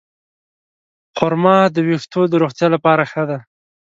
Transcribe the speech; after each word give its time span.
خرما 1.17 1.57
د 1.75 1.77
ویښتو 1.87 2.21
د 2.29 2.33
روغتیا 2.41 2.67
لپاره 2.75 3.03
ښه 3.11 3.23
ده. 3.29 3.37